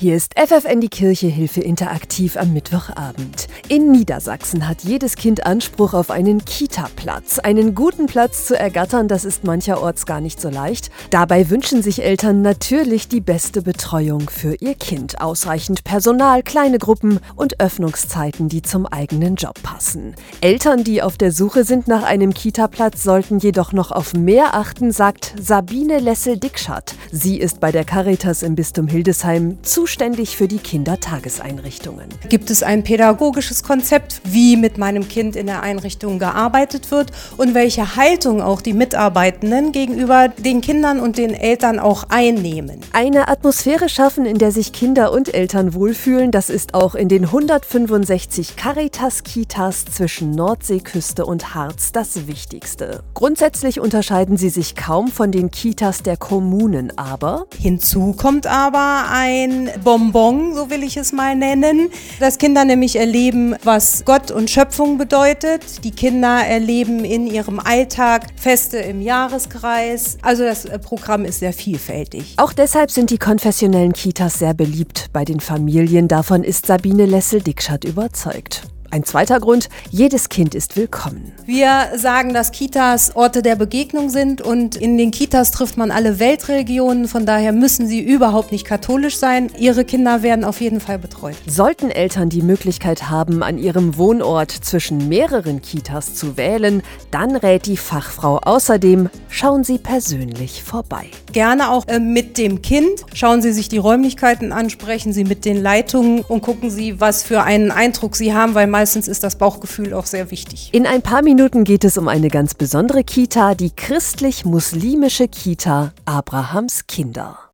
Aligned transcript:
Hier 0.00 0.14
ist 0.14 0.34
FFN 0.38 0.80
die 0.80 0.90
Kirche 0.90 1.26
Hilfe 1.26 1.60
interaktiv 1.60 2.36
am 2.36 2.52
Mittwochabend. 2.52 3.48
In 3.66 3.90
Niedersachsen 3.90 4.68
hat 4.68 4.84
jedes 4.84 5.16
Kind 5.16 5.44
Anspruch 5.44 5.92
auf 5.92 6.12
einen 6.12 6.44
Kita-Platz. 6.44 7.40
Einen 7.40 7.74
guten 7.74 8.06
Platz 8.06 8.46
zu 8.46 8.56
ergattern, 8.56 9.08
das 9.08 9.24
ist 9.24 9.42
mancherorts 9.42 10.06
gar 10.06 10.20
nicht 10.20 10.40
so 10.40 10.50
leicht. 10.50 10.90
Dabei 11.10 11.50
wünschen 11.50 11.82
sich 11.82 12.04
Eltern 12.04 12.42
natürlich 12.42 13.08
die 13.08 13.20
beste 13.20 13.60
Betreuung 13.60 14.30
für 14.30 14.54
ihr 14.60 14.76
Kind. 14.76 15.20
Ausreichend 15.20 15.82
Personal, 15.82 16.44
kleine 16.44 16.78
Gruppen 16.78 17.18
und 17.34 17.58
Öffnungszeiten, 17.58 18.48
die 18.48 18.62
zum 18.62 18.86
eigenen 18.86 19.34
Job 19.34 19.60
passen. 19.64 20.14
Eltern, 20.40 20.84
die 20.84 21.02
auf 21.02 21.18
der 21.18 21.32
Suche 21.32 21.64
sind 21.64 21.88
nach 21.88 22.04
einem 22.04 22.34
Kita-Platz, 22.34 23.02
sollten 23.02 23.40
jedoch 23.40 23.72
noch 23.72 23.90
auf 23.90 24.14
mehr 24.14 24.54
achten, 24.54 24.92
sagt 24.92 25.34
Sabine 25.40 25.98
Lessel-Dickschat. 25.98 26.94
Sie 27.10 27.36
ist 27.36 27.58
bei 27.58 27.72
der 27.72 27.82
Caritas 27.82 28.44
im 28.44 28.54
Bistum 28.54 28.86
Hildesheim 28.86 29.58
zu 29.64 29.87
zuständig 29.88 30.36
für 30.36 30.48
die 30.48 30.58
Kindertageseinrichtungen. 30.58 32.08
Gibt 32.28 32.50
es 32.50 32.62
ein 32.62 32.84
pädagogisches 32.84 33.62
Konzept, 33.62 34.20
wie 34.24 34.58
mit 34.58 34.76
meinem 34.76 35.08
Kind 35.08 35.34
in 35.34 35.46
der 35.46 35.62
Einrichtung 35.62 36.18
gearbeitet 36.18 36.90
wird 36.90 37.10
und 37.38 37.54
welche 37.54 37.96
Haltung 37.96 38.42
auch 38.42 38.60
die 38.60 38.74
Mitarbeitenden 38.74 39.72
gegenüber 39.72 40.28
den 40.28 40.60
Kindern 40.60 41.00
und 41.00 41.16
den 41.16 41.32
Eltern 41.32 41.78
auch 41.78 42.04
einnehmen? 42.10 42.80
Eine 42.92 43.28
Atmosphäre 43.28 43.88
schaffen, 43.88 44.26
in 44.26 44.36
der 44.36 44.52
sich 44.52 44.74
Kinder 44.74 45.10
und 45.10 45.32
Eltern 45.32 45.72
wohlfühlen, 45.72 46.32
das 46.32 46.50
ist 46.50 46.74
auch 46.74 46.94
in 46.94 47.08
den 47.08 47.24
165 47.24 48.56
Caritas-Kitas 48.56 49.86
zwischen 49.86 50.32
Nordseeküste 50.32 51.24
und 51.24 51.54
Harz 51.54 51.92
das 51.92 52.26
Wichtigste. 52.26 53.04
Grundsätzlich 53.14 53.80
unterscheiden 53.80 54.36
sie 54.36 54.50
sich 54.50 54.76
kaum 54.76 55.08
von 55.08 55.32
den 55.32 55.50
Kitas 55.50 56.02
der 56.02 56.18
Kommunen, 56.18 56.92
aber 56.98 57.46
hinzu 57.58 58.12
kommt 58.12 58.46
aber 58.46 59.06
ein 59.10 59.70
Bonbon, 59.78 60.54
so 60.54 60.70
will 60.70 60.82
ich 60.82 60.96
es 60.96 61.12
mal 61.12 61.34
nennen, 61.34 61.90
dass 62.20 62.38
Kinder 62.38 62.64
nämlich 62.64 62.96
erleben, 62.96 63.54
was 63.64 64.04
Gott 64.04 64.30
und 64.30 64.50
Schöpfung 64.50 64.98
bedeutet. 64.98 65.84
Die 65.84 65.90
Kinder 65.90 66.44
erleben 66.46 67.04
in 67.04 67.26
ihrem 67.26 67.60
Alltag 67.60 68.26
Feste 68.36 68.78
im 68.78 69.00
Jahreskreis. 69.00 70.18
Also 70.22 70.44
das 70.44 70.64
äh, 70.64 70.78
Programm 70.78 71.24
ist 71.24 71.40
sehr 71.40 71.52
vielfältig. 71.52 72.34
Auch 72.36 72.52
deshalb 72.52 72.90
sind 72.90 73.10
die 73.10 73.18
konfessionellen 73.18 73.92
Kitas 73.92 74.38
sehr 74.38 74.54
beliebt 74.54 75.06
bei 75.12 75.24
den 75.24 75.40
Familien. 75.40 76.08
Davon 76.08 76.44
ist 76.44 76.66
Sabine 76.66 77.06
Lessel-Dickschat 77.06 77.84
überzeugt. 77.84 78.62
Ein 78.90 79.04
zweiter 79.04 79.38
Grund, 79.38 79.68
jedes 79.90 80.30
Kind 80.30 80.54
ist 80.54 80.76
willkommen. 80.76 81.32
Wir 81.44 81.88
sagen, 81.96 82.32
dass 82.32 82.52
Kitas 82.52 83.14
Orte 83.16 83.42
der 83.42 83.54
Begegnung 83.54 84.08
sind 84.08 84.40
und 84.40 84.76
in 84.76 84.96
den 84.96 85.10
Kitas 85.10 85.50
trifft 85.50 85.76
man 85.76 85.90
alle 85.90 86.18
Weltreligionen. 86.18 87.06
Von 87.06 87.26
daher 87.26 87.52
müssen 87.52 87.86
sie 87.86 88.00
überhaupt 88.00 88.50
nicht 88.50 88.64
katholisch 88.64 89.18
sein. 89.18 89.50
Ihre 89.58 89.84
Kinder 89.84 90.22
werden 90.22 90.42
auf 90.42 90.62
jeden 90.62 90.80
Fall 90.80 90.98
betreut. 90.98 91.36
Sollten 91.46 91.90
Eltern 91.90 92.30
die 92.30 92.40
Möglichkeit 92.40 93.10
haben, 93.10 93.42
an 93.42 93.58
ihrem 93.58 93.98
Wohnort 93.98 94.52
zwischen 94.52 95.06
mehreren 95.08 95.60
Kitas 95.60 96.14
zu 96.14 96.38
wählen, 96.38 96.82
dann 97.10 97.36
rät 97.36 97.66
die 97.66 97.76
Fachfrau 97.76 98.38
außerdem, 98.38 99.10
schauen 99.28 99.64
Sie 99.64 99.76
persönlich 99.76 100.62
vorbei. 100.62 101.10
Gerne 101.32 101.70
auch 101.70 101.86
äh, 101.88 101.98
mit 101.98 102.38
dem 102.38 102.62
Kind. 102.62 103.04
Schauen 103.14 103.42
Sie 103.42 103.52
sich 103.52 103.68
die 103.68 103.78
Räumlichkeiten 103.78 104.52
an, 104.52 104.70
sprechen 104.70 105.12
Sie 105.12 105.24
mit 105.24 105.44
den 105.44 105.62
Leitungen 105.62 106.20
und 106.20 106.42
gucken 106.42 106.70
Sie, 106.70 107.00
was 107.00 107.22
für 107.22 107.42
einen 107.42 107.70
Eindruck 107.70 108.16
Sie 108.16 108.34
haben, 108.34 108.54
weil 108.54 108.66
meistens 108.66 109.08
ist 109.08 109.22
das 109.24 109.36
Bauchgefühl 109.36 109.94
auch 109.94 110.06
sehr 110.06 110.30
wichtig. 110.30 110.70
In 110.72 110.86
ein 110.86 111.02
paar 111.02 111.22
Minuten 111.22 111.64
geht 111.64 111.84
es 111.84 111.98
um 111.98 112.08
eine 112.08 112.28
ganz 112.28 112.54
besondere 112.54 113.04
Kita, 113.04 113.54
die 113.54 113.70
christlich-muslimische 113.70 115.28
Kita 115.28 115.92
Abrahams 116.04 116.86
Kinder. 116.86 117.47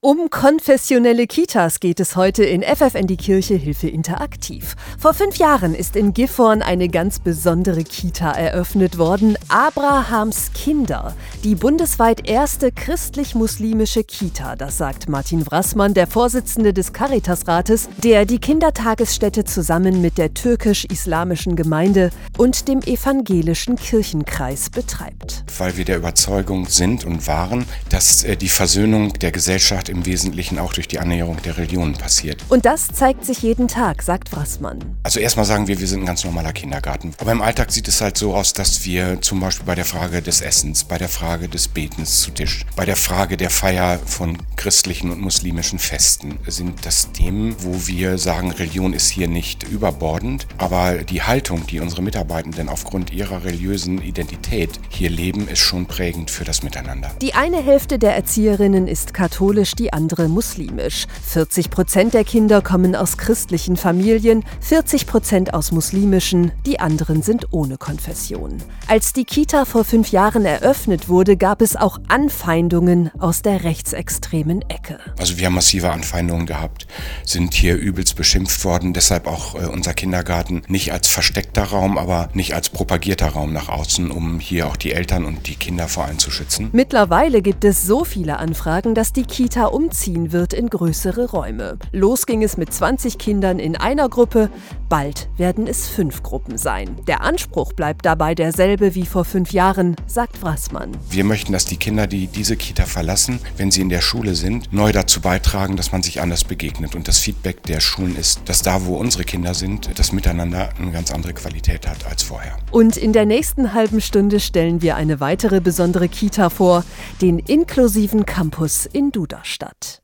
Um 0.00 0.30
konfessionelle 0.30 1.26
Kitas 1.26 1.80
geht 1.80 1.98
es 1.98 2.14
heute 2.14 2.44
in 2.44 2.62
FFN 2.62 3.08
die 3.08 3.16
Kirche 3.16 3.56
Hilfe 3.56 3.88
interaktiv. 3.88 4.76
Vor 4.96 5.12
fünf 5.12 5.38
Jahren 5.38 5.74
ist 5.74 5.96
in 5.96 6.14
Gifhorn 6.14 6.62
eine 6.62 6.88
ganz 6.88 7.18
besondere 7.18 7.82
Kita 7.82 8.30
eröffnet 8.30 8.96
worden, 8.98 9.36
Abrahams 9.48 10.52
Kinder, 10.54 11.16
die 11.42 11.56
bundesweit 11.56 12.28
erste 12.28 12.70
christlich-muslimische 12.70 14.04
Kita, 14.04 14.54
das 14.54 14.78
sagt 14.78 15.08
Martin 15.08 15.44
Wrassmann, 15.44 15.94
der 15.94 16.06
Vorsitzende 16.06 16.72
des 16.72 16.92
Caritasrates, 16.92 17.88
der 17.96 18.24
die 18.24 18.38
Kindertagesstätte 18.38 19.42
zusammen 19.42 20.00
mit 20.00 20.16
der 20.16 20.32
türkisch-islamischen 20.32 21.56
Gemeinde 21.56 22.10
und 22.36 22.68
dem 22.68 22.82
evangelischen 22.82 23.74
Kirchenkreis 23.74 24.70
betreibt. 24.70 25.42
Weil 25.58 25.76
wir 25.76 25.84
der 25.84 25.96
Überzeugung 25.96 26.68
sind 26.68 27.04
und 27.04 27.26
waren, 27.26 27.66
dass 27.88 28.22
äh, 28.22 28.36
die 28.36 28.48
Versöhnung 28.48 29.12
der 29.14 29.32
Gesellschaft 29.32 29.87
im 29.88 30.06
Wesentlichen 30.06 30.58
auch 30.58 30.72
durch 30.72 30.88
die 30.88 30.98
Annäherung 30.98 31.40
der 31.42 31.56
Religionen 31.56 31.94
passiert. 31.94 32.44
Und 32.48 32.66
das 32.66 32.88
zeigt 32.88 33.24
sich 33.24 33.42
jeden 33.42 33.68
Tag, 33.68 34.02
sagt 34.02 34.32
Wrassmann. 34.32 34.78
Also 35.02 35.20
erstmal 35.20 35.46
sagen 35.46 35.68
wir, 35.68 35.80
wir 35.80 35.86
sind 35.86 36.00
ein 36.00 36.06
ganz 36.06 36.24
normaler 36.24 36.52
Kindergarten. 36.52 37.14
Aber 37.18 37.32
im 37.32 37.42
Alltag 37.42 37.72
sieht 37.72 37.88
es 37.88 38.00
halt 38.00 38.16
so 38.16 38.34
aus, 38.34 38.52
dass 38.52 38.84
wir 38.84 39.20
zum 39.20 39.40
Beispiel 39.40 39.66
bei 39.66 39.74
der 39.74 39.84
Frage 39.84 40.22
des 40.22 40.40
Essens, 40.40 40.84
bei 40.84 40.98
der 40.98 41.08
Frage 41.08 41.48
des 41.48 41.68
Betens 41.68 42.20
zu 42.20 42.30
Tisch, 42.30 42.64
bei 42.76 42.84
der 42.84 42.96
Frage 42.96 43.36
der 43.36 43.50
Feier 43.50 43.98
von 44.04 44.38
christlichen 44.56 45.10
und 45.10 45.20
muslimischen 45.20 45.78
Festen 45.78 46.38
sind 46.46 46.84
das 46.84 47.12
Themen, 47.12 47.56
wo 47.60 47.86
wir 47.86 48.18
sagen, 48.18 48.50
Religion 48.50 48.92
ist 48.92 49.08
hier 49.08 49.28
nicht 49.28 49.62
überbordend, 49.64 50.46
aber 50.58 50.98
die 50.98 51.22
Haltung, 51.22 51.66
die 51.66 51.80
unsere 51.80 52.02
Mitarbeitenden 52.02 52.68
aufgrund 52.68 53.12
ihrer 53.12 53.44
religiösen 53.44 54.02
Identität 54.02 54.70
hier 54.88 55.10
leben, 55.10 55.48
ist 55.48 55.60
schon 55.60 55.86
prägend 55.86 56.30
für 56.30 56.44
das 56.44 56.62
Miteinander. 56.62 57.10
Die 57.22 57.34
eine 57.34 57.62
Hälfte 57.62 57.98
der 57.98 58.14
Erzieherinnen 58.14 58.88
ist 58.88 59.14
katholisch, 59.14 59.72
die 59.78 59.92
andere 59.92 60.28
muslimisch. 60.28 61.06
40 61.26 61.70
Prozent 61.70 62.14
der 62.14 62.24
Kinder 62.24 62.62
kommen 62.62 62.96
aus 62.96 63.16
christlichen 63.16 63.76
Familien, 63.76 64.44
40 64.60 65.06
Prozent 65.06 65.54
aus 65.54 65.72
muslimischen, 65.72 66.52
die 66.66 66.80
anderen 66.80 67.22
sind 67.22 67.52
ohne 67.52 67.78
Konfession. 67.78 68.58
Als 68.86 69.12
die 69.12 69.24
Kita 69.24 69.64
vor 69.64 69.84
fünf 69.84 70.10
Jahren 70.10 70.44
eröffnet 70.44 71.08
wurde, 71.08 71.36
gab 71.36 71.62
es 71.62 71.76
auch 71.76 71.98
Anfeindungen 72.08 73.10
aus 73.18 73.42
der 73.42 73.64
rechtsextremen 73.64 74.62
Ecke. 74.62 74.98
Also 75.18 75.38
wir 75.38 75.46
haben 75.46 75.54
massive 75.54 75.90
Anfeindungen 75.90 76.46
gehabt, 76.46 76.86
sind 77.24 77.54
hier 77.54 77.76
übelst 77.76 78.16
beschimpft 78.16 78.64
worden, 78.64 78.92
deshalb 78.92 79.26
auch 79.26 79.54
äh, 79.54 79.66
unser 79.66 79.94
Kindergarten 79.94 80.62
nicht 80.68 80.92
als 80.92 81.08
versteckter 81.08 81.64
Raum, 81.64 81.98
aber 81.98 82.28
nicht 82.32 82.54
als 82.54 82.70
propagierter 82.70 83.28
Raum 83.28 83.52
nach 83.52 83.68
außen, 83.68 84.10
um 84.10 84.40
hier 84.40 84.66
auch 84.66 84.76
die 84.76 84.92
Eltern 84.92 85.24
und 85.24 85.46
die 85.46 85.56
Kinder 85.56 85.88
vor 85.88 86.04
allem 86.04 86.18
zu 86.18 86.30
schützen. 86.30 86.70
Mittlerweile 86.72 87.42
gibt 87.42 87.64
es 87.64 87.86
so 87.86 88.04
viele 88.04 88.38
Anfragen, 88.38 88.94
dass 88.94 89.12
die 89.12 89.24
Kita 89.24 89.67
umziehen 89.72 90.32
wird 90.32 90.52
in 90.52 90.68
größere 90.68 91.30
Räume. 91.30 91.78
Los 91.92 92.26
ging 92.26 92.42
es 92.42 92.56
mit 92.56 92.72
20 92.72 93.18
Kindern 93.18 93.58
in 93.58 93.76
einer 93.76 94.08
Gruppe, 94.08 94.50
bald 94.88 95.28
werden 95.36 95.66
es 95.66 95.88
fünf 95.88 96.22
Gruppen 96.22 96.58
sein. 96.58 96.96
Der 97.06 97.22
Anspruch 97.22 97.72
bleibt 97.72 98.04
dabei 98.06 98.34
derselbe 98.34 98.94
wie 98.94 99.06
vor 99.06 99.24
fünf 99.24 99.52
Jahren, 99.52 99.96
sagt 100.06 100.42
Wrassmann. 100.42 100.96
Wir 101.10 101.24
möchten, 101.24 101.52
dass 101.52 101.64
die 101.64 101.76
Kinder, 101.76 102.06
die 102.06 102.26
diese 102.26 102.56
Kita 102.56 102.86
verlassen, 102.86 103.40
wenn 103.56 103.70
sie 103.70 103.80
in 103.80 103.88
der 103.88 104.00
Schule 104.00 104.34
sind, 104.34 104.72
neu 104.72 104.92
dazu 104.92 105.20
beitragen, 105.20 105.76
dass 105.76 105.92
man 105.92 106.02
sich 106.02 106.20
anders 106.20 106.44
begegnet. 106.44 106.94
Und 106.94 107.08
das 107.08 107.18
Feedback 107.18 107.62
der 107.64 107.80
Schulen 107.80 108.16
ist, 108.16 108.40
dass 108.46 108.62
da, 108.62 108.84
wo 108.84 108.96
unsere 108.96 109.24
Kinder 109.24 109.54
sind, 109.54 109.98
das 109.98 110.12
Miteinander 110.12 110.70
eine 110.78 110.90
ganz 110.90 111.10
andere 111.10 111.34
Qualität 111.34 111.86
hat 111.86 112.06
als 112.06 112.22
vorher. 112.22 112.56
Und 112.70 112.96
in 112.96 113.12
der 113.12 113.26
nächsten 113.26 113.74
halben 113.74 114.00
Stunde 114.00 114.40
stellen 114.40 114.82
wir 114.82 114.96
eine 114.96 115.20
weitere 115.20 115.60
besondere 115.60 116.08
Kita 116.08 116.50
vor, 116.50 116.84
den 117.20 117.38
inklusiven 117.38 118.26
Campus 118.26 118.86
in 118.86 119.12
Duderstadt. 119.12 120.02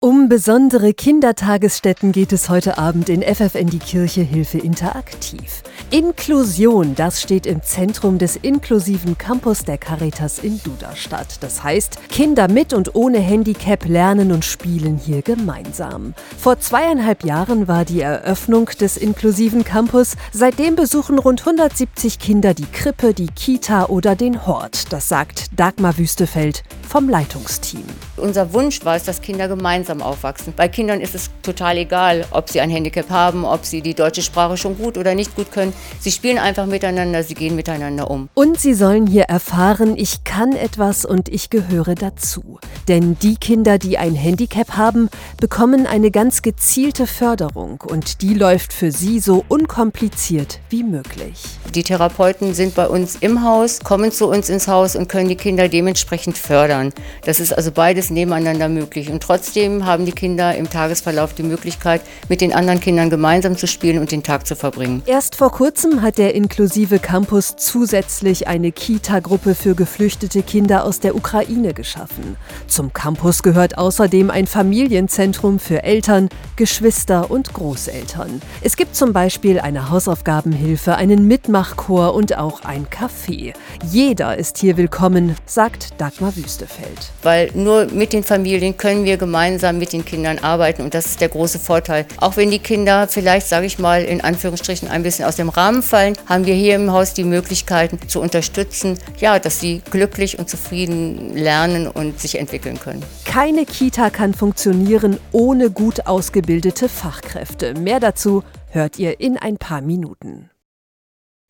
Um 0.00 0.28
besondere 0.28 0.94
Kindertagesstätten 0.94 2.12
geht 2.12 2.32
es 2.32 2.48
heute 2.48 2.78
Abend 2.78 3.08
in 3.08 3.20
FFN 3.20 3.66
die 3.66 3.80
Kirche 3.80 4.20
Hilfe 4.20 4.58
interaktiv. 4.58 5.64
Inklusion, 5.90 6.94
das 6.94 7.20
steht 7.20 7.46
im 7.46 7.64
Zentrum 7.64 8.18
des 8.18 8.36
inklusiven 8.36 9.18
Campus 9.18 9.64
der 9.64 9.76
Caritas 9.76 10.38
in 10.38 10.62
Duderstadt. 10.62 11.42
Das 11.42 11.64
heißt, 11.64 11.98
Kinder 12.10 12.46
mit 12.46 12.74
und 12.74 12.94
ohne 12.94 13.18
Handicap 13.18 13.86
lernen 13.86 14.30
und 14.30 14.44
spielen 14.44 15.00
hier 15.04 15.22
gemeinsam. 15.22 16.14
Vor 16.38 16.60
zweieinhalb 16.60 17.24
Jahren 17.24 17.66
war 17.66 17.84
die 17.84 18.00
Eröffnung 18.00 18.66
des 18.66 18.98
inklusiven 18.98 19.64
Campus. 19.64 20.14
Seitdem 20.30 20.76
besuchen 20.76 21.18
rund 21.18 21.40
170 21.40 22.20
Kinder 22.20 22.54
die 22.54 22.70
Krippe, 22.70 23.14
die 23.14 23.26
Kita 23.34 23.86
oder 23.86 24.14
den 24.14 24.46
Hort. 24.46 24.92
Das 24.92 25.08
sagt 25.08 25.58
Dagmar 25.58 25.98
Wüstefeld 25.98 26.62
vom 26.86 27.08
Leitungsteam. 27.08 27.84
Unser 28.16 28.52
Wunsch 28.52 28.84
war 28.84 28.96
es, 28.96 29.04
dass 29.04 29.22
Kinder 29.22 29.48
gemeinsam 29.48 29.87
gemeinsam 29.88 30.02
aufwachsen. 30.02 30.52
Bei 30.56 30.68
Kindern 30.68 31.00
ist 31.00 31.14
es 31.14 31.30
total 31.42 31.78
egal, 31.78 32.24
ob 32.30 32.48
sie 32.48 32.60
ein 32.60 32.70
Handicap 32.70 33.10
haben, 33.10 33.44
ob 33.44 33.64
sie 33.64 33.80
die 33.80 33.94
deutsche 33.94 34.22
Sprache 34.22 34.56
schon 34.56 34.76
gut 34.76 34.98
oder 34.98 35.14
nicht 35.14 35.34
gut 35.34 35.50
können. 35.50 35.72
Sie 36.00 36.12
spielen 36.12 36.38
einfach 36.38 36.66
miteinander, 36.66 37.22
sie 37.22 37.34
gehen 37.34 37.56
miteinander 37.56 38.10
um. 38.10 38.28
Und 38.34 38.60
sie 38.60 38.74
sollen 38.74 39.06
hier 39.06 39.24
erfahren, 39.24 39.96
ich 39.96 40.24
kann 40.24 40.52
etwas 40.52 41.04
und 41.04 41.28
ich 41.28 41.50
gehöre 41.50 41.94
dazu. 41.94 42.58
Denn 42.86 43.16
die 43.20 43.36
Kinder, 43.36 43.78
die 43.78 43.98
ein 43.98 44.14
Handicap 44.14 44.76
haben, 44.76 45.08
bekommen 45.40 45.86
eine 45.86 46.10
ganz 46.10 46.42
gezielte 46.42 47.06
Förderung 47.06 47.82
und 47.86 48.22
die 48.22 48.34
läuft 48.34 48.72
für 48.72 48.92
sie 48.92 49.20
so 49.20 49.44
unkompliziert 49.48 50.60
wie 50.70 50.82
möglich. 50.82 51.42
Die 51.74 51.82
Therapeuten 51.82 52.54
sind 52.54 52.74
bei 52.74 52.88
uns 52.88 53.16
im 53.16 53.42
Haus, 53.44 53.80
kommen 53.80 54.10
zu 54.10 54.28
uns 54.28 54.48
ins 54.48 54.68
Haus 54.68 54.96
und 54.96 55.08
können 55.08 55.28
die 55.28 55.36
Kinder 55.36 55.68
dementsprechend 55.68 56.36
fördern. 56.38 56.92
Das 57.24 57.40
ist 57.40 57.52
also 57.52 57.72
beides 57.72 58.10
nebeneinander 58.10 58.68
möglich. 58.68 59.10
Und 59.10 59.22
trotzdem 59.22 59.77
haben 59.86 60.04
die 60.04 60.12
Kinder 60.12 60.54
im 60.54 60.70
Tagesverlauf 60.70 61.34
die 61.34 61.42
Möglichkeit, 61.42 62.02
mit 62.28 62.40
den 62.40 62.52
anderen 62.52 62.80
Kindern 62.80 63.10
gemeinsam 63.10 63.56
zu 63.56 63.66
spielen 63.66 63.98
und 63.98 64.12
den 64.12 64.22
Tag 64.22 64.46
zu 64.46 64.56
verbringen. 64.56 65.02
Erst 65.06 65.34
vor 65.34 65.50
kurzem 65.50 66.02
hat 66.02 66.18
der 66.18 66.34
inklusive 66.34 66.98
Campus 66.98 67.56
zusätzlich 67.56 68.48
eine 68.48 68.72
Kita-Gruppe 68.72 69.54
für 69.54 69.74
geflüchtete 69.74 70.42
Kinder 70.42 70.84
aus 70.84 71.00
der 71.00 71.14
Ukraine 71.14 71.74
geschaffen. 71.74 72.36
Zum 72.66 72.92
Campus 72.92 73.42
gehört 73.42 73.78
außerdem 73.78 74.30
ein 74.30 74.46
Familienzentrum 74.46 75.58
für 75.58 75.82
Eltern, 75.82 76.28
Geschwister 76.56 77.30
und 77.30 77.52
Großeltern. 77.52 78.40
Es 78.62 78.76
gibt 78.76 78.96
zum 78.96 79.12
Beispiel 79.12 79.60
eine 79.60 79.90
Hausaufgabenhilfe, 79.90 80.96
einen 80.96 81.26
Mitmachchor 81.26 82.14
und 82.14 82.36
auch 82.36 82.64
ein 82.64 82.86
Café. 82.86 83.54
Jeder 83.90 84.36
ist 84.36 84.58
hier 84.58 84.76
willkommen, 84.76 85.36
sagt 85.46 86.00
Dagmar 86.00 86.34
Wüstefeld. 86.36 87.12
Weil 87.22 87.50
nur 87.54 87.86
mit 87.86 88.12
den 88.12 88.24
Familien 88.24 88.76
können 88.76 89.04
wir 89.04 89.16
gemeinsam 89.16 89.67
mit 89.76 89.92
den 89.92 90.04
Kindern 90.04 90.38
arbeiten 90.38 90.82
und 90.82 90.94
das 90.94 91.06
ist 91.06 91.20
der 91.20 91.28
große 91.28 91.58
Vorteil. 91.58 92.06
Auch 92.16 92.36
wenn 92.38 92.50
die 92.50 92.58
Kinder 92.58 93.08
vielleicht, 93.08 93.48
sage 93.48 93.66
ich 93.66 93.78
mal, 93.78 94.02
in 94.02 94.22
Anführungsstrichen 94.22 94.88
ein 94.88 95.02
bisschen 95.02 95.26
aus 95.26 95.36
dem 95.36 95.50
Rahmen 95.50 95.82
fallen, 95.82 96.16
haben 96.26 96.46
wir 96.46 96.54
hier 96.54 96.76
im 96.76 96.92
Haus 96.92 97.12
die 97.12 97.24
Möglichkeiten 97.24 97.98
zu 98.08 98.20
unterstützen, 98.20 98.98
ja, 99.18 99.38
dass 99.38 99.60
sie 99.60 99.82
glücklich 99.90 100.38
und 100.38 100.48
zufrieden 100.48 101.36
lernen 101.36 101.86
und 101.86 102.20
sich 102.20 102.38
entwickeln 102.38 102.80
können. 102.80 103.02
Keine 103.24 103.66
Kita 103.66 104.10
kann 104.10 104.32
funktionieren 104.32 105.18
ohne 105.32 105.70
gut 105.70 106.06
ausgebildete 106.06 106.88
Fachkräfte. 106.88 107.74
Mehr 107.74 108.00
dazu 108.00 108.42
hört 108.70 108.98
ihr 108.98 109.20
in 109.20 109.36
ein 109.36 109.58
paar 109.58 109.80
Minuten. 109.80 110.50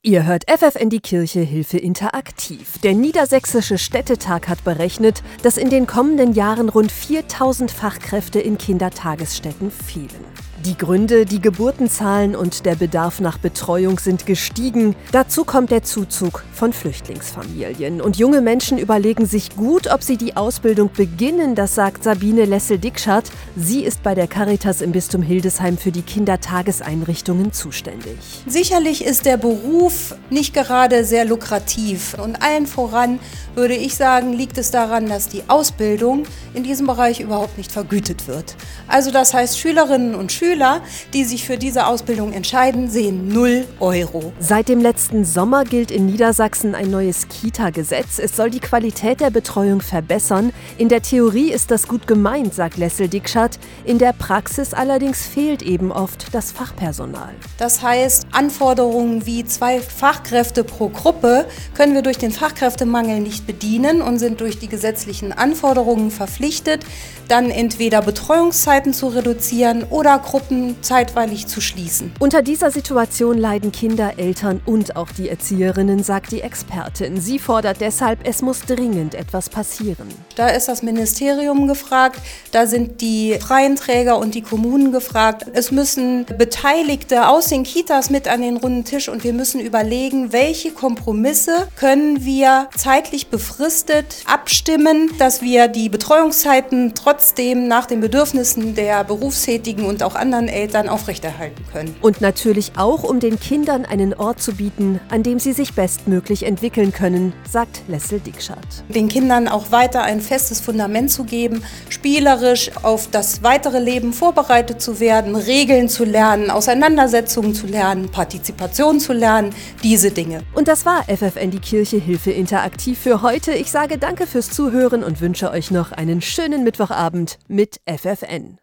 Ihr 0.08 0.24
hört 0.24 0.50
FFN 0.50 0.88
die 0.88 1.00
Kirche 1.00 1.40
Hilfe 1.40 1.76
interaktiv. 1.76 2.78
Der 2.82 2.94
Niedersächsische 2.94 3.76
Städtetag 3.76 4.48
hat 4.48 4.64
berechnet, 4.64 5.22
dass 5.42 5.58
in 5.58 5.68
den 5.68 5.86
kommenden 5.86 6.32
Jahren 6.32 6.70
rund 6.70 6.90
4000 6.90 7.70
Fachkräfte 7.70 8.40
in 8.40 8.56
Kindertagesstätten 8.56 9.70
fehlen. 9.70 10.24
Die 10.64 10.76
Gründe, 10.76 11.24
die 11.24 11.40
Geburtenzahlen 11.40 12.34
und 12.34 12.66
der 12.66 12.74
Bedarf 12.74 13.20
nach 13.20 13.38
Betreuung 13.38 14.00
sind 14.00 14.26
gestiegen. 14.26 14.96
Dazu 15.12 15.44
kommt 15.44 15.70
der 15.70 15.84
Zuzug 15.84 16.44
von 16.52 16.72
Flüchtlingsfamilien. 16.72 18.00
Und 18.00 18.16
junge 18.16 18.40
Menschen 18.40 18.76
überlegen 18.76 19.24
sich 19.24 19.54
gut, 19.54 19.86
ob 19.86 20.02
sie 20.02 20.16
die 20.16 20.36
Ausbildung 20.36 20.90
beginnen, 20.92 21.54
das 21.54 21.76
sagt 21.76 22.02
Sabine 22.02 22.44
Lessel-Dickschardt. 22.44 23.30
Sie 23.56 23.84
ist 23.84 24.02
bei 24.02 24.16
der 24.16 24.26
Caritas 24.26 24.80
im 24.80 24.90
Bistum 24.90 25.22
Hildesheim 25.22 25.78
für 25.78 25.92
die 25.92 26.02
Kindertageseinrichtungen 26.02 27.52
zuständig. 27.52 28.18
Sicherlich 28.46 29.04
ist 29.04 29.26
der 29.26 29.36
Beruf 29.36 29.97
nicht 30.30 30.54
gerade 30.54 31.04
sehr 31.04 31.24
lukrativ. 31.24 32.14
Und 32.14 32.42
allen 32.42 32.66
voran 32.66 33.20
würde 33.54 33.74
ich 33.74 33.94
sagen, 33.94 34.32
liegt 34.32 34.58
es 34.58 34.70
daran, 34.70 35.06
dass 35.08 35.28
die 35.28 35.42
Ausbildung 35.48 36.24
in 36.54 36.62
diesem 36.62 36.86
Bereich 36.86 37.20
überhaupt 37.20 37.58
nicht 37.58 37.72
vergütet 37.72 38.28
wird. 38.28 38.56
Also 38.86 39.10
das 39.10 39.34
heißt, 39.34 39.58
Schülerinnen 39.58 40.14
und 40.14 40.32
Schüler 40.32 40.48
Schüler, 40.58 40.80
die 41.12 41.24
sich 41.24 41.44
für 41.44 41.58
diese 41.58 41.86
Ausbildung 41.86 42.32
entscheiden, 42.32 42.88
sehen 42.88 43.28
0 43.28 43.66
Euro. 43.80 44.32
Seit 44.38 44.68
dem 44.68 44.80
letzten 44.80 45.24
Sommer 45.24 45.64
gilt 45.64 45.90
in 45.90 46.06
Niedersachsen 46.06 46.74
ein 46.74 46.90
neues 46.90 47.28
Kita-Gesetz. 47.28 48.18
Es 48.18 48.34
soll 48.34 48.50
die 48.50 48.60
Qualität 48.60 49.20
der 49.20 49.30
Betreuung 49.30 49.80
verbessern. 49.80 50.52
In 50.78 50.88
der 50.88 51.02
Theorie 51.02 51.50
ist 51.50 51.70
das 51.70 51.86
gut 51.86 52.06
gemeint, 52.06 52.54
sagt 52.54 52.78
Lessel 52.78 53.08
Dickschat. 53.08 53.58
In 53.84 53.98
der 53.98 54.12
Praxis 54.12 54.74
allerdings 54.74 55.26
fehlt 55.26 55.62
eben 55.62 55.92
oft 55.92 56.34
das 56.34 56.50
Fachpersonal. 56.50 57.34
Das 57.58 57.82
heißt, 57.82 58.28
Anforderungen 58.32 59.26
wie 59.26 59.44
zwei 59.44 59.77
Fachkräfte 59.80 60.64
pro 60.64 60.88
Gruppe 60.88 61.46
können 61.74 61.94
wir 61.94 62.02
durch 62.02 62.18
den 62.18 62.32
Fachkräftemangel 62.32 63.20
nicht 63.20 63.46
bedienen 63.46 64.02
und 64.02 64.18
sind 64.18 64.40
durch 64.40 64.58
die 64.58 64.68
gesetzlichen 64.68 65.32
Anforderungen 65.32 66.10
verpflichtet, 66.10 66.84
dann 67.28 67.50
entweder 67.50 68.02
Betreuungszeiten 68.02 68.92
zu 68.92 69.08
reduzieren 69.08 69.84
oder 69.84 70.18
Gruppen 70.18 70.76
zeitweilig 70.82 71.46
zu 71.46 71.60
schließen. 71.60 72.12
Unter 72.18 72.42
dieser 72.42 72.70
Situation 72.70 73.38
leiden 73.38 73.72
Kinder, 73.72 74.14
Eltern 74.18 74.60
und 74.64 74.96
auch 74.96 75.10
die 75.10 75.28
Erzieherinnen, 75.28 76.02
sagt 76.02 76.32
die 76.32 76.40
Expertin. 76.40 77.20
Sie 77.20 77.38
fordert 77.38 77.80
deshalb, 77.80 78.26
es 78.26 78.42
muss 78.42 78.60
dringend 78.62 79.14
etwas 79.14 79.50
passieren. 79.50 80.08
Da 80.36 80.48
ist 80.48 80.68
das 80.68 80.82
Ministerium 80.82 81.66
gefragt, 81.66 82.20
da 82.52 82.66
sind 82.66 83.00
die 83.00 83.38
freien 83.40 83.76
Träger 83.76 84.18
und 84.18 84.34
die 84.34 84.42
Kommunen 84.42 84.92
gefragt. 84.92 85.46
Es 85.52 85.70
müssen 85.70 86.24
Beteiligte 86.24 87.28
aus 87.28 87.46
den 87.46 87.62
Kitas 87.62 88.10
mit 88.10 88.28
an 88.28 88.40
den 88.40 88.56
runden 88.56 88.84
Tisch 88.84 89.08
und 89.08 89.24
wir 89.24 89.32
müssen 89.32 89.60
überlegen, 89.68 90.32
welche 90.32 90.72
Kompromisse 90.72 91.68
können 91.76 92.24
wir 92.24 92.68
zeitlich 92.76 93.28
befristet 93.28 94.24
abstimmen, 94.26 95.10
dass 95.18 95.42
wir 95.42 95.68
die 95.68 95.88
Betreuungszeiten 95.88 96.94
trotzdem 96.94 97.68
nach 97.68 97.86
den 97.86 98.00
Bedürfnissen 98.00 98.74
der 98.74 99.04
Berufstätigen 99.04 99.84
und 99.84 100.02
auch 100.02 100.14
anderen 100.14 100.48
Eltern 100.48 100.88
aufrechterhalten 100.88 101.64
können. 101.70 101.94
Und 102.00 102.20
natürlich 102.20 102.72
auch, 102.76 103.04
um 103.04 103.20
den 103.20 103.38
Kindern 103.38 103.84
einen 103.84 104.14
Ort 104.14 104.40
zu 104.42 104.54
bieten, 104.54 105.00
an 105.10 105.22
dem 105.22 105.38
sie 105.38 105.52
sich 105.52 105.74
bestmöglich 105.74 106.44
entwickeln 106.44 106.92
können, 106.92 107.34
sagt 107.48 107.82
Lessel 107.88 108.20
Dickschardt. 108.20 108.84
Den 108.88 109.08
Kindern 109.08 109.48
auch 109.48 109.70
weiter 109.70 110.02
ein 110.02 110.20
festes 110.22 110.60
Fundament 110.60 111.10
zu 111.10 111.24
geben, 111.24 111.62
spielerisch 111.90 112.70
auf 112.82 113.08
das 113.10 113.42
weitere 113.42 113.78
Leben 113.78 114.14
vorbereitet 114.14 114.80
zu 114.80 114.98
werden, 114.98 115.36
Regeln 115.36 115.90
zu 115.90 116.04
lernen, 116.04 116.50
Auseinandersetzungen 116.50 117.54
zu 117.54 117.66
lernen, 117.66 118.08
Partizipation 118.08 119.00
zu 119.00 119.12
lernen, 119.12 119.54
diese 119.82 120.10
Dinge. 120.10 120.42
Und 120.54 120.68
das 120.68 120.86
war 120.86 121.04
FFN 121.04 121.50
die 121.50 121.60
Kirche 121.60 121.98
Hilfe 121.98 122.30
Interaktiv 122.30 122.98
für 122.98 123.22
heute. 123.22 123.52
Ich 123.52 123.70
sage 123.70 123.98
danke 123.98 124.26
fürs 124.26 124.50
Zuhören 124.50 125.02
und 125.04 125.20
wünsche 125.20 125.50
euch 125.50 125.70
noch 125.70 125.92
einen 125.92 126.20
schönen 126.20 126.64
Mittwochabend 126.64 127.38
mit 127.48 127.80
FFN. 127.86 128.58